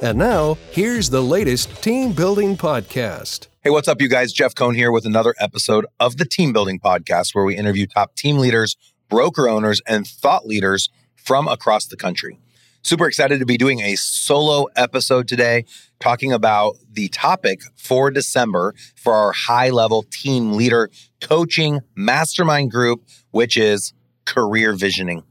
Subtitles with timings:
[0.00, 3.48] And now, here's the latest team building podcast.
[3.64, 4.32] Hey, what's up, you guys?
[4.32, 8.14] Jeff Cohn here with another episode of the Team Building Podcast, where we interview top
[8.14, 8.76] team leaders,
[9.08, 12.38] broker owners, and thought leaders from across the country.
[12.82, 15.64] Super excited to be doing a solo episode today,
[15.98, 23.02] talking about the topic for December for our high level team leader coaching mastermind group,
[23.32, 23.94] which is
[24.26, 25.24] career visioning.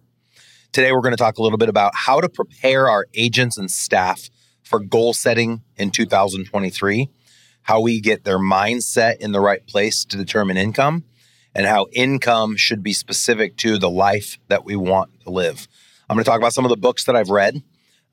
[0.73, 3.71] Today, we're going to talk a little bit about how to prepare our agents and
[3.71, 4.29] staff
[4.67, 7.09] for goal setting in 2023,
[7.63, 11.05] how we get their mindset in the right place to determine income,
[11.55, 15.67] and how income should be specific to the life that we want to live.
[16.09, 17.61] I'm going to talk about some of the books that I've read,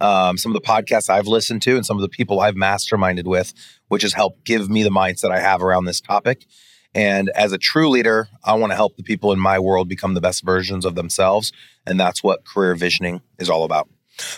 [0.01, 3.25] um, some of the podcasts I've listened to, and some of the people I've masterminded
[3.25, 3.53] with,
[3.89, 6.47] which has helped give me the mindset I have around this topic.
[6.95, 10.15] And as a true leader, I want to help the people in my world become
[10.15, 11.53] the best versions of themselves.
[11.87, 13.89] And that's what career visioning is all about.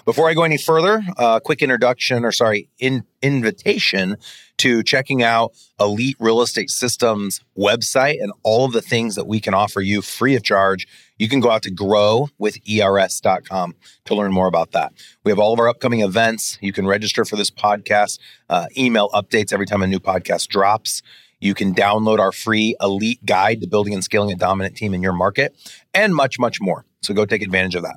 [0.05, 4.17] Before I go any further, a uh, quick introduction or sorry, in, invitation
[4.59, 9.41] to checking out Elite Real Estate Systems website and all of the things that we
[9.41, 10.87] can offer you free of charge.
[11.19, 14.93] You can go out to growwithers.com to learn more about that.
[15.25, 16.59] We have all of our upcoming events.
[16.61, 21.03] You can register for this podcast, uh, email updates every time a new podcast drops.
[21.41, 25.03] You can download our free elite guide to building and scaling a dominant team in
[25.03, 25.55] your market
[25.93, 26.87] and much, much more.
[27.03, 27.97] So go take advantage of that.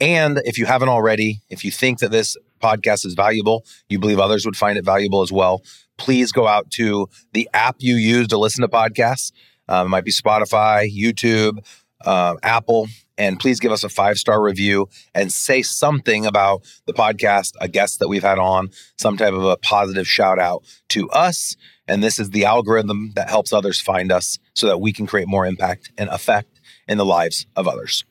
[0.00, 4.18] And if you haven't already, if you think that this podcast is valuable, you believe
[4.18, 5.62] others would find it valuable as well,
[5.98, 9.32] please go out to the app you use to listen to podcasts.
[9.68, 11.64] Um, it might be Spotify, YouTube,
[12.04, 12.88] uh, Apple,
[13.18, 17.68] and please give us a five star review and say something about the podcast, a
[17.68, 21.56] guest that we've had on, some type of a positive shout out to us.
[21.86, 25.28] And this is the algorithm that helps others find us so that we can create
[25.28, 28.04] more impact and effect in the lives of others.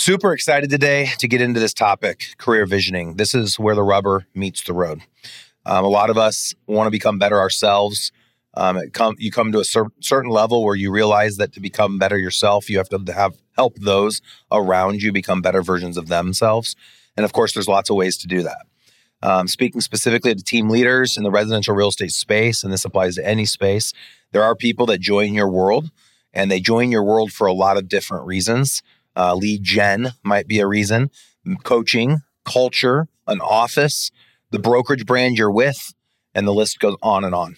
[0.00, 3.16] Super excited today to get into this topic career visioning.
[3.16, 5.00] This is where the rubber meets the road.
[5.66, 8.12] Um, a lot of us want to become better ourselves.
[8.54, 8.80] Um,
[9.18, 12.70] you come to a cer- certain level where you realize that to become better yourself,
[12.70, 14.22] you have to have help those
[14.52, 16.76] around you become better versions of themselves.
[17.16, 18.66] And of course, there's lots of ways to do that.
[19.20, 23.16] Um, speaking specifically to team leaders in the residential real estate space, and this applies
[23.16, 23.92] to any space,
[24.30, 25.90] there are people that join your world,
[26.32, 28.80] and they join your world for a lot of different reasons.
[29.18, 31.10] Uh, lead gen might be a reason.
[31.64, 34.10] Coaching, culture, an office,
[34.52, 35.92] the brokerage brand you're with,
[36.34, 37.56] and the list goes on and on.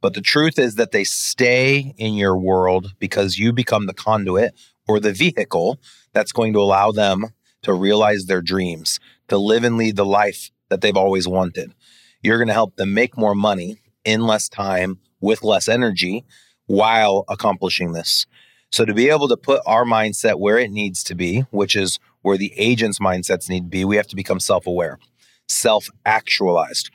[0.00, 4.54] But the truth is that they stay in your world because you become the conduit
[4.86, 5.80] or the vehicle
[6.12, 7.26] that's going to allow them
[7.62, 11.72] to realize their dreams, to live and lead the life that they've always wanted.
[12.22, 16.24] You're going to help them make more money in less time with less energy
[16.66, 18.26] while accomplishing this.
[18.74, 22.00] So to be able to put our mindset where it needs to be, which is
[22.22, 24.98] where the agent's mindsets need to be, we have to become self-aware,
[25.46, 26.90] self-actualized.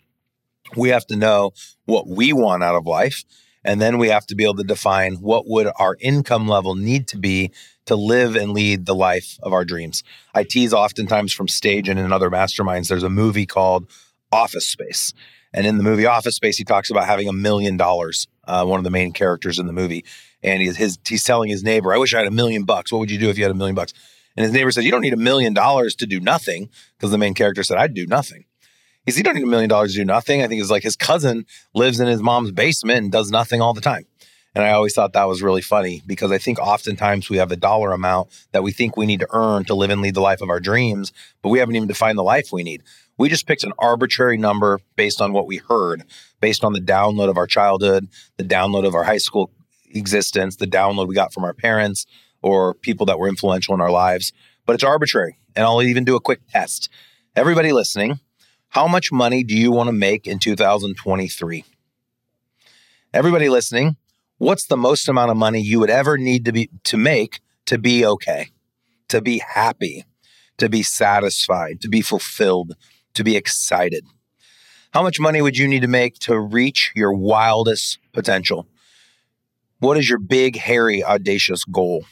[0.75, 1.51] We have to know
[1.85, 3.23] what we want out of life,
[3.63, 7.07] and then we have to be able to define what would our income level need
[7.07, 7.53] to be
[7.85, 10.03] to live and lead the life of our dreams.
[10.35, 12.89] I tease oftentimes from stage and in other masterminds.
[12.89, 13.89] There's a movie called
[14.33, 15.13] Office Space.
[15.53, 18.81] And in the movie Office Space, he talks about having a million dollars, uh, one
[18.81, 20.03] of the main characters in the movie
[20.43, 22.91] and he's his he's telling his neighbor, "I wish I had a million bucks.
[22.91, 23.93] What would you do if you had a million bucks?"
[24.35, 27.17] And his neighbor said, "You don't need a million dollars to do nothing," because the
[27.17, 28.45] main character said, "I'd do nothing."
[29.05, 30.83] He said, "You don't need a million dollars to do nothing." I think it's like
[30.83, 34.05] his cousin lives in his mom's basement and does nothing all the time.
[34.55, 37.55] And I always thought that was really funny because I think oftentimes we have a
[37.55, 40.41] dollar amount that we think we need to earn to live and lead the life
[40.41, 41.11] of our dreams,
[41.43, 42.81] but we haven't even defined the life we need.
[43.17, 46.03] We just picked an arbitrary number based on what we heard,
[46.41, 49.51] based on the download of our childhood, the download of our high school
[49.89, 52.05] existence, the download we got from our parents
[52.41, 54.31] or people that were influential in our lives,
[54.65, 55.37] but it's arbitrary.
[55.55, 56.89] And I'll even do a quick test.
[57.35, 58.19] Everybody listening,
[58.69, 61.65] how much money do you want to make in 2023?
[63.13, 63.97] Everybody listening,
[64.37, 67.77] what's the most amount of money you would ever need to be to make to
[67.77, 68.49] be okay,
[69.07, 70.05] to be happy,
[70.57, 72.73] to be satisfied, to be fulfilled,
[73.15, 74.05] to be excited?
[74.91, 78.67] How much money would you need to make to reach your wildest potential?
[79.79, 82.05] What is your big, hairy, audacious goal?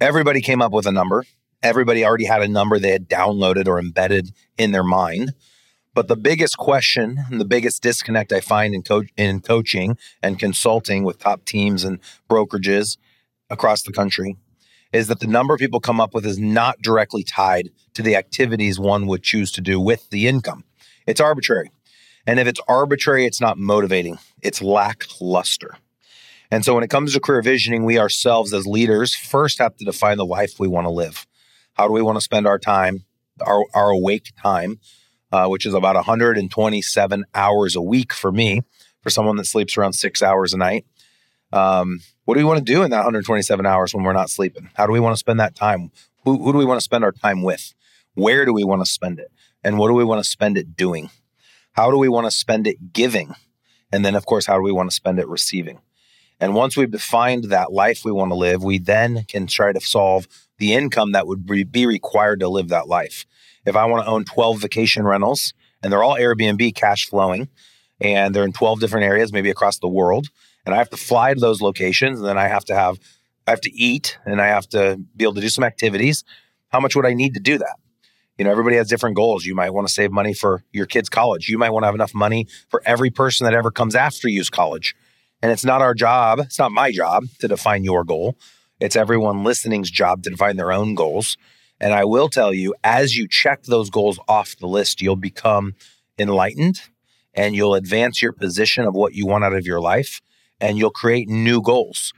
[0.00, 1.24] Everybody came up with a number.
[1.62, 5.34] Everybody already had a number they had downloaded or embedded in their mind.
[5.92, 8.82] But the biggest question and the biggest disconnect I find in,
[9.18, 11.98] in coaching and consulting with top teams and
[12.30, 12.96] brokerages
[13.50, 14.36] across the country
[14.92, 18.78] is that the number people come up with is not directly tied to the activities
[18.78, 20.64] one would choose to do with the income.
[21.06, 21.70] It's arbitrary.
[22.26, 25.76] And if it's arbitrary, it's not motivating, it's lackluster.
[26.50, 29.84] And so when it comes to career visioning, we ourselves as leaders first have to
[29.84, 31.26] define the life we want to live.
[31.74, 33.04] How do we want to spend our time,
[33.40, 34.80] our, our awake time,
[35.32, 38.62] uh, which is about 127 hours a week for me,
[39.02, 40.84] for someone that sleeps around six hours a night.
[41.52, 44.70] Um, what do we want to do in that 127 hours when we're not sleeping?
[44.74, 45.90] How do we want to spend that time?
[46.24, 47.72] Who, who do we want to spend our time with?
[48.14, 49.30] Where do we want to spend it?
[49.62, 51.10] And what do we want to spend it doing?
[51.72, 53.34] How do we want to spend it giving?
[53.92, 55.80] And then, of course, how do we want to spend it receiving?
[56.38, 59.80] And once we've defined that life we want to live, we then can try to
[59.80, 60.28] solve
[60.58, 63.24] the income that would be required to live that life.
[63.64, 67.48] If I want to own 12 vacation rentals and they're all Airbnb cash flowing
[68.00, 70.28] and they're in 12 different areas, maybe across the world,
[70.64, 72.98] and I have to fly to those locations and then I have to have
[73.46, 76.24] I have to eat and I have to be able to do some activities.
[76.70, 77.76] How much would I need to do that?
[78.38, 79.46] You know, everybody has different goals.
[79.46, 81.48] You might want to save money for your kids' college.
[81.48, 84.50] You might want to have enough money for every person that ever comes after you's
[84.50, 84.94] college.
[85.46, 88.36] And it's not our job, it's not my job to define your goal.
[88.80, 91.36] It's everyone listening's job to define their own goals.
[91.80, 95.76] And I will tell you, as you check those goals off the list, you'll become
[96.18, 96.80] enlightened
[97.32, 100.20] and you'll advance your position of what you want out of your life
[100.60, 102.12] and you'll create new goals.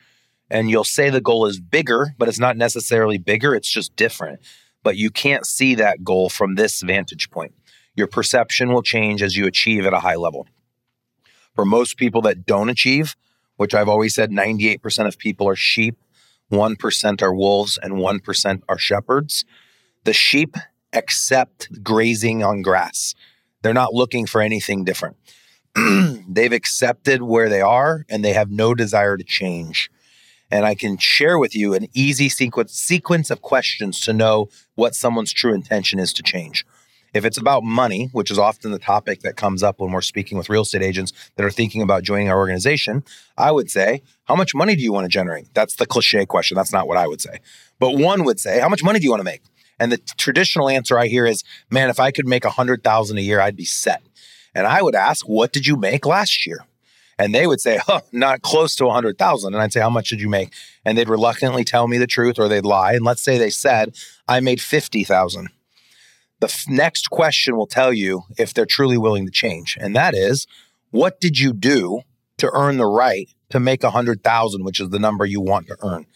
[0.49, 4.41] And you'll say the goal is bigger, but it's not necessarily bigger, it's just different.
[4.83, 7.53] But you can't see that goal from this vantage point.
[7.95, 10.47] Your perception will change as you achieve at a high level.
[11.58, 13.16] For most people that don't achieve,
[13.56, 15.99] which I've always said 98% of people are sheep,
[16.52, 19.44] 1% are wolves, and 1% are shepherds.
[20.05, 20.55] The sheep
[20.93, 23.16] accept grazing on grass.
[23.62, 25.16] They're not looking for anything different.
[26.28, 29.90] They've accepted where they are and they have no desire to change.
[30.52, 34.94] And I can share with you an easy sequence, sequence of questions to know what
[34.94, 36.64] someone's true intention is to change.
[37.14, 40.37] If it's about money, which is often the topic that comes up when we're speaking
[40.37, 43.05] with real estate agents that are thinking about joining our organization,
[43.37, 45.52] I would say, How much money do you want to generate?
[45.55, 46.56] That's the cliche question.
[46.56, 47.40] That's not what I would say.
[47.78, 49.43] But one would say, How much money do you want to make?
[49.81, 53.20] And the traditional answer I hear is, Man, if I could make a 100000 a
[53.20, 54.02] year, I'd be set.
[54.55, 56.64] And I would ask, What did you make last year?
[57.19, 59.52] And they would say, huh, not close to 100,000.
[59.52, 60.52] And I'd say, how much did you make?
[60.84, 62.93] And they'd reluctantly tell me the truth or they'd lie.
[62.93, 63.96] And let's say they said,
[64.28, 65.49] I made 50,000.
[66.40, 69.76] The f- next question will tell you if they're truly willing to change.
[69.81, 70.46] And that is,
[70.90, 72.02] what did you do
[72.38, 75.67] to earn the right to make a hundred thousand, which is the number you want
[75.69, 76.06] to earn?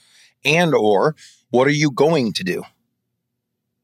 [0.44, 1.16] And or
[1.50, 2.62] what are you going to do?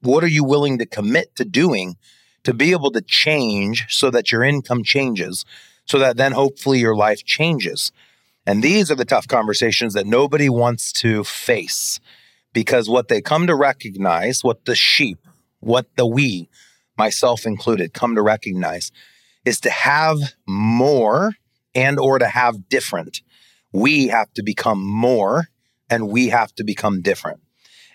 [0.00, 1.96] What are you willing to commit to doing
[2.44, 5.44] to be able to change so that your income changes,
[5.86, 7.92] so that then hopefully your life changes?
[8.46, 12.00] And these are the tough conversations that nobody wants to face
[12.54, 15.18] because what they come to recognize, what the sheep,
[15.60, 16.48] what the we,
[16.96, 18.92] myself included, come to recognize
[19.44, 21.32] is to have more
[21.74, 23.22] and or to have different.
[23.72, 25.48] We have to become more
[25.90, 27.40] and we have to become different.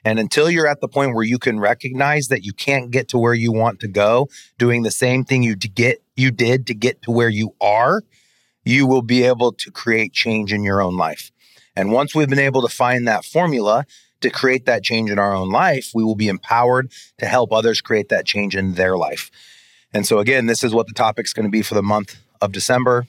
[0.05, 3.17] And until you're at the point where you can recognize that you can't get to
[3.17, 4.27] where you want to go
[4.57, 8.03] doing the same thing you get you did to get to where you are,
[8.65, 11.31] you will be able to create change in your own life.
[11.75, 13.85] And once we've been able to find that formula,
[14.23, 17.81] to create that change in our own life, we will be empowered to help others
[17.81, 19.29] create that change in their life.
[19.93, 22.51] And so, again, this is what the topic's going to be for the month of
[22.51, 23.07] December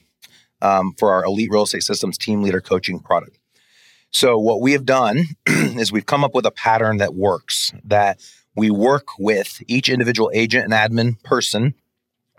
[0.61, 3.39] um, for our Elite Real Estate Systems Team Leader Coaching product.
[4.11, 8.21] So, what we have done is we've come up with a pattern that works, that
[8.55, 11.73] we work with each individual agent and admin person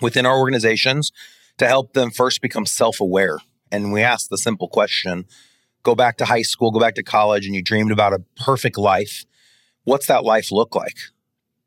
[0.00, 1.12] within our organizations
[1.59, 3.38] to help them first become self aware.
[3.73, 5.25] And we ask the simple question
[5.87, 8.76] go back to high school, go back to college, and you dreamed about a perfect
[8.76, 9.25] life,
[9.85, 10.97] what's that life look like?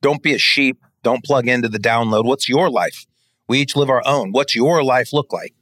[0.02, 0.84] Don't be a sheep.
[1.04, 2.26] Don't plug into the download.
[2.26, 3.06] What's your life?
[3.48, 4.34] We each live our own.
[4.34, 5.54] What's your life look like?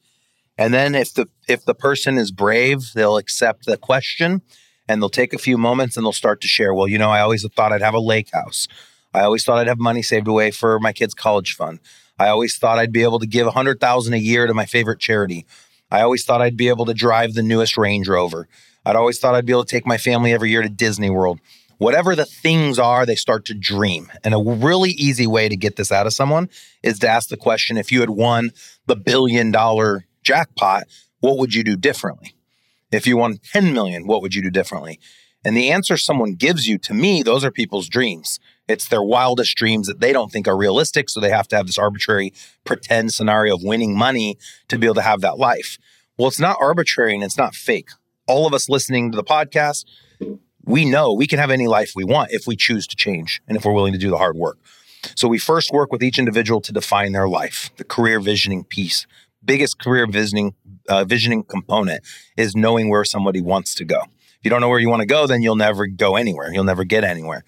[0.58, 4.42] And then if the if the person is brave, they'll accept the question
[4.90, 6.74] and they'll take a few moments and they'll start to share.
[6.74, 8.68] Well, you know, I always thought I'd have a lake house.
[9.14, 11.80] I always thought I'd have money saved away for my kids' college fund.
[12.18, 14.66] I always thought I'd be able to give a hundred thousand a year to my
[14.66, 15.46] favorite charity.
[15.90, 18.48] I always thought I'd be able to drive the newest Range Rover.
[18.86, 21.40] I'd always thought I'd be able to take my family every year to Disney World.
[21.78, 24.12] Whatever the things are, they start to dream.
[24.24, 26.50] And a really easy way to get this out of someone
[26.82, 28.52] is to ask the question if you had won
[28.88, 30.84] the billion dollar jackpot,
[31.20, 32.34] what would you do differently?
[32.92, 35.00] If you won 10 million, what would you do differently?
[35.46, 38.40] And the answer someone gives you to me, those are people's dreams.
[38.68, 41.10] It's their wildest dreams that they don't think are realistic.
[41.10, 42.34] So they have to have this arbitrary
[42.64, 45.78] pretend scenario of winning money to be able to have that life.
[46.18, 47.90] Well, it's not arbitrary and it's not fake.
[48.28, 49.86] All of us listening to the podcast,
[50.66, 53.56] we know we can have any life we want if we choose to change and
[53.56, 54.58] if we're willing to do the hard work.
[55.16, 59.08] So we first work with each individual to define their life, the career visioning piece.
[59.46, 60.56] Biggest career visioning
[60.90, 62.04] uh, visioning component
[62.36, 64.02] is knowing where somebody wants to go.
[64.02, 66.52] If you don't know where you want to go, then you'll never go anywhere.
[66.52, 67.44] You'll never get anywhere.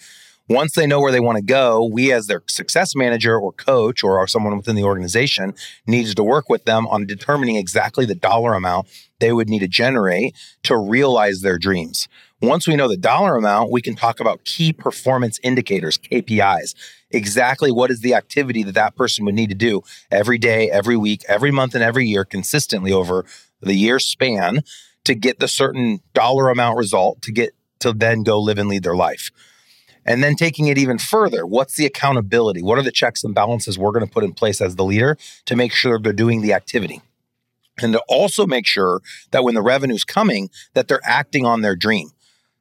[0.49, 4.03] Once they know where they want to go, we as their success manager or coach
[4.03, 5.53] or someone within the organization
[5.85, 8.87] needs to work with them on determining exactly the dollar amount
[9.19, 12.07] they would need to generate to realize their dreams.
[12.41, 16.73] Once we know the dollar amount, we can talk about key performance indicators, KPIs.
[17.11, 20.97] Exactly what is the activity that that person would need to do every day, every
[20.97, 23.23] week, every month, and every year consistently over
[23.61, 24.63] the year span
[25.03, 28.83] to get the certain dollar amount result to get to then go live and lead
[28.83, 29.29] their life.
[30.09, 32.63] And then taking it even further, what's the accountability?
[32.63, 35.15] What are the checks and balances we're going to put in place as the leader
[35.45, 37.03] to make sure they're doing the activity?
[37.79, 41.75] And to also make sure that when the revenue's coming, that they're acting on their
[41.75, 42.09] dream.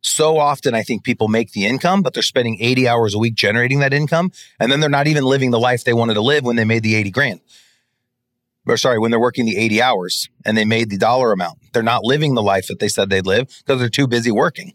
[0.03, 3.35] So often, I think people make the income, but they're spending 80 hours a week
[3.35, 4.31] generating that income.
[4.61, 6.83] And then they're not even living the life they wanted to live when they made
[6.83, 7.41] the 80 grand.
[8.67, 11.59] Or sorry, when they're working the 80 hours and they made the dollar amount.
[11.73, 14.75] They're not living the life that they said they'd live because they're too busy working.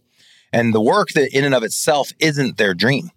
[0.54, 3.10] And the work that in and of itself isn't their dream.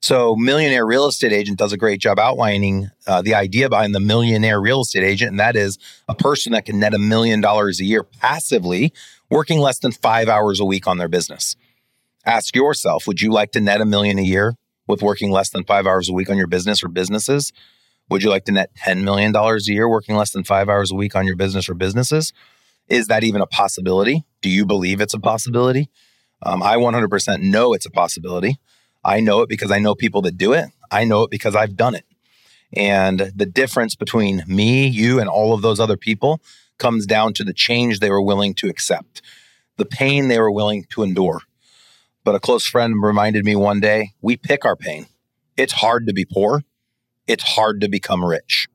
[0.00, 4.00] So, Millionaire Real Estate Agent does a great job outlining uh, the idea behind the
[4.00, 5.30] millionaire real estate agent.
[5.30, 5.78] And that is
[6.08, 8.92] a person that can net a million dollars a year passively
[9.30, 11.56] working less than five hours a week on their business.
[12.24, 14.56] Ask yourself would you like to net a million a year
[14.88, 17.52] with working less than five hours a week on your business or businesses?
[18.08, 20.94] Would you like to net $10 million a year working less than five hours a
[20.94, 22.32] week on your business or businesses?
[22.88, 24.24] Is that even a possibility?
[24.40, 25.88] Do you believe it's a possibility?
[26.42, 28.58] Um, I 100% know it's a possibility.
[29.04, 30.66] I know it because I know people that do it.
[30.90, 32.04] I know it because I've done it.
[32.72, 36.40] And the difference between me, you, and all of those other people
[36.78, 39.22] comes down to the change they were willing to accept,
[39.76, 41.40] the pain they were willing to endure.
[42.24, 45.06] But a close friend reminded me one day we pick our pain.
[45.56, 46.62] It's hard to be poor.
[47.26, 48.68] It's hard to become rich.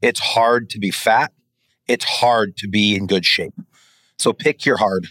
[0.00, 1.32] It's hard to be fat.
[1.88, 3.54] It's hard to be in good shape.
[4.18, 5.08] So pick your hard,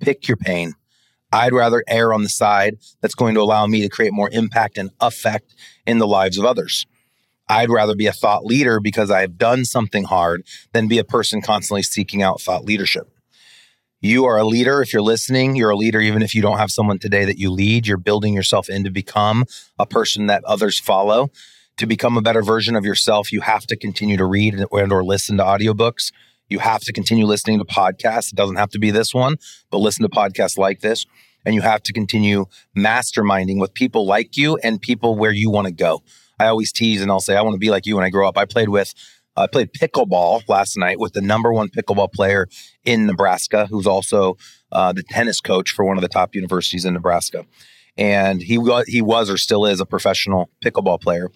[0.00, 0.74] pick your pain.
[1.32, 4.78] I'd rather err on the side that's going to allow me to create more impact
[4.78, 5.54] and effect
[5.86, 6.86] in the lives of others.
[7.48, 11.42] I'd rather be a thought leader because I've done something hard than be a person
[11.42, 13.08] constantly seeking out thought leadership.
[14.00, 14.80] You are a leader.
[14.80, 16.00] If you're listening, you're a leader.
[16.00, 18.90] Even if you don't have someone today that you lead, you're building yourself in to
[18.90, 19.44] become
[19.78, 21.30] a person that others follow.
[21.76, 25.04] To become a better version of yourself, you have to continue to read and or
[25.04, 26.12] listen to audiobooks.
[26.50, 28.32] You have to continue listening to podcasts.
[28.32, 29.36] It doesn't have to be this one,
[29.70, 31.06] but listen to podcasts like this.
[31.46, 32.44] And you have to continue
[32.76, 36.02] masterminding with people like you and people where you want to go.
[36.38, 38.28] I always tease and I'll say, I want to be like you when I grow
[38.28, 38.36] up.
[38.36, 38.94] I played with,
[39.36, 42.48] I played pickleball last night with the number one pickleball player
[42.84, 44.36] in Nebraska, who's also
[44.72, 47.46] uh, the tennis coach for one of the top universities in Nebraska.
[47.96, 51.30] And he he was or still is a professional pickleball player.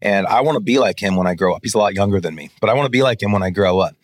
[0.00, 1.60] And I want to be like him when I grow up.
[1.62, 3.50] He's a lot younger than me, but I want to be like him when I
[3.50, 3.96] grow up.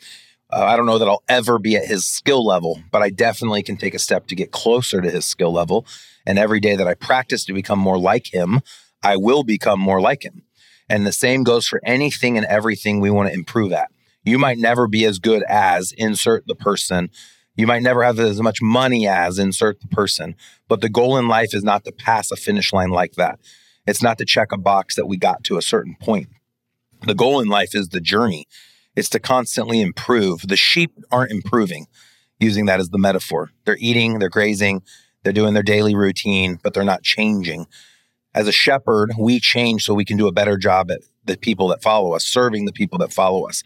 [0.53, 3.63] Uh, I don't know that I'll ever be at his skill level, but I definitely
[3.63, 5.87] can take a step to get closer to his skill level.
[6.27, 8.61] And every day that I practice to become more like him,
[9.03, 10.43] I will become more like him.
[10.89, 13.91] And the same goes for anything and everything we want to improve at.
[14.25, 17.11] You might never be as good as insert the person.
[17.57, 20.35] You might never have as much money as insert the person.
[20.69, 23.39] But the goal in life is not to pass a finish line like that.
[23.87, 26.29] It's not to check a box that we got to a certain point.
[27.07, 28.47] The goal in life is the journey.
[28.97, 30.49] It's to constantly improve.
[30.49, 31.87] The sheep aren't improving,
[32.39, 33.51] using that as the metaphor.
[33.65, 34.83] They're eating, they're grazing,
[35.23, 37.67] they're doing their daily routine, but they're not changing
[38.35, 41.69] as a shepherd, we change so we can do a better job at the people
[41.69, 43.63] that follow us, serving the people that follow us.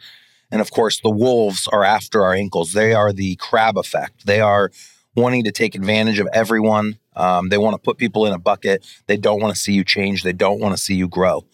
[0.50, 2.73] And of course, the wolves are after our ankles.
[2.73, 4.26] They are the crab effect.
[4.26, 4.71] They are
[5.16, 6.99] wanting to take advantage of everyone.
[7.16, 8.87] Um, they want to put people in a bucket.
[9.07, 10.23] They don't want to see you change.
[10.23, 11.45] They don't want to see you grow.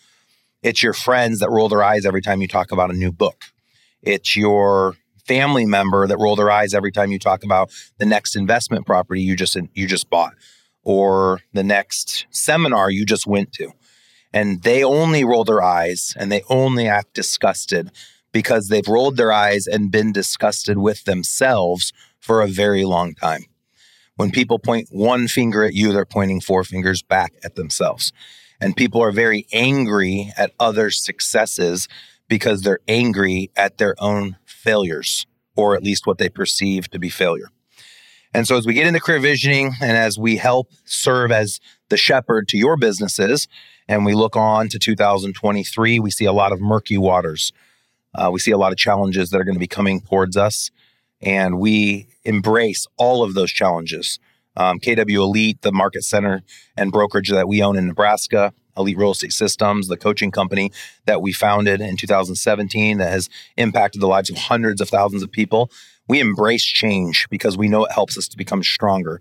[0.63, 3.45] It's your friends that roll their eyes every time you talk about a new book.
[4.03, 4.95] It's your
[5.27, 9.23] family member that roll their eyes every time you talk about the next investment property
[9.23, 10.35] you just you just bought
[10.83, 13.71] or the next seminar you just went to.
[14.33, 17.91] And they only roll their eyes and they only act disgusted
[18.33, 23.45] because they've rolled their eyes and been disgusted with themselves for a very long time.
[24.17, 28.13] When people point one finger at you, they're pointing four fingers back at themselves.
[28.61, 31.89] And people are very angry at other successes
[32.31, 37.11] because they're angry at their own failures, or at least what they perceive to be
[37.11, 37.51] failure.
[38.33, 41.59] And so as we get into career visioning and as we help serve as
[41.89, 43.49] the shepherd to your businesses,
[43.89, 47.53] and we look on to 2023, we see a lot of murky waters.
[48.15, 50.71] Uh, we see a lot of challenges that are going to be coming towards us,
[51.21, 54.21] and we embrace all of those challenges.
[54.57, 56.43] Um, KW Elite, the market center
[56.77, 60.73] and brokerage that we own in Nebraska, Elite Real Estate Systems, the coaching company
[61.07, 65.31] that we founded in 2017 that has impacted the lives of hundreds of thousands of
[65.31, 65.71] people.
[66.09, 69.21] We embrace change because we know it helps us to become stronger.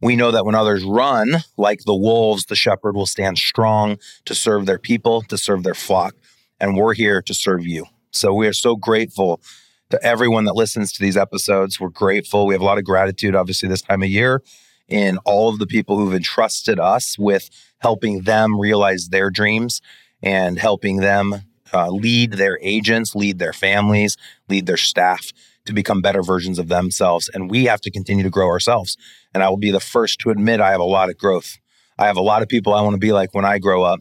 [0.00, 4.34] We know that when others run, like the wolves, the shepherd will stand strong to
[4.34, 6.14] serve their people, to serve their flock.
[6.58, 7.84] And we're here to serve you.
[8.10, 9.40] So we are so grateful
[9.90, 11.78] to everyone that listens to these episodes.
[11.78, 12.46] We're grateful.
[12.46, 14.42] We have a lot of gratitude, obviously, this time of year
[14.90, 19.80] in all of the people who've entrusted us with helping them realize their dreams
[20.22, 21.34] and helping them
[21.72, 24.16] uh, lead their agents, lead their families,
[24.48, 25.32] lead their staff
[25.66, 27.30] to become better versions of themselves.
[27.32, 28.96] And we have to continue to grow ourselves.
[29.32, 31.58] And I will be the first to admit I have a lot of growth.
[31.98, 34.00] I have a lot of people I want to be like when I grow up,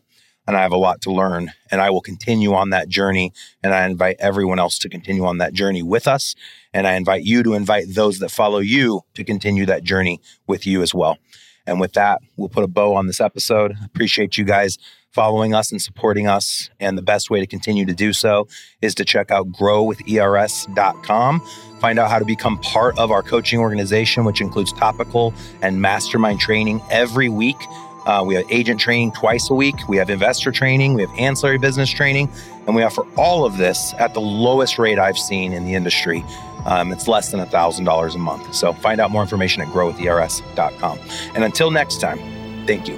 [0.50, 1.52] and I have a lot to learn.
[1.70, 3.34] And I will continue on that journey.
[3.62, 6.34] And I invite everyone else to continue on that journey with us.
[6.74, 10.66] And I invite you to invite those that follow you to continue that journey with
[10.66, 11.20] you as well.
[11.68, 13.78] And with that, we'll put a bow on this episode.
[13.86, 14.80] Appreciate you guys
[15.12, 16.72] following us and supporting us.
[16.80, 18.48] And the best way to continue to do so
[18.82, 21.40] is to check out growwithers.com.
[21.80, 26.40] Find out how to become part of our coaching organization, which includes topical and mastermind
[26.40, 27.58] training every week.
[28.06, 29.76] Uh, we have agent training twice a week.
[29.88, 30.94] We have investor training.
[30.94, 32.30] We have ancillary business training.
[32.66, 36.24] And we offer all of this at the lowest rate I've seen in the industry.
[36.66, 38.54] Um, it's less than $1,000 a month.
[38.54, 41.00] So find out more information at growwithers.com.
[41.36, 42.20] And until next time,
[42.66, 42.98] thank you.